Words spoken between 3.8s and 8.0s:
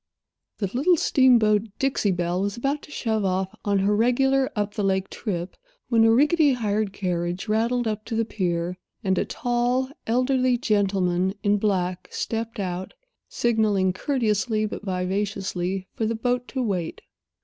regular up the lake trip, when a rickety hired carriage rattled